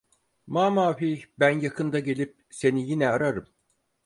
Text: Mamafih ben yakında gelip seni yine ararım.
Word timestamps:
Mamafih 0.47 1.23
ben 1.39 1.59
yakında 1.59 1.99
gelip 1.99 2.41
seni 2.49 2.89
yine 2.89 3.09
ararım. 3.09 3.47